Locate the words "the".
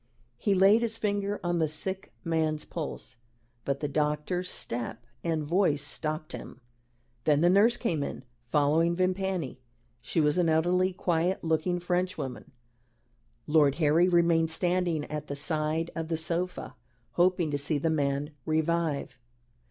1.59-1.67, 3.81-3.87, 7.41-7.51, 15.27-15.35, 16.07-16.17, 17.77-17.91